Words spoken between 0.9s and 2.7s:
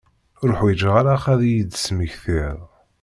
ara ad iyi-d-tesmektiḍ.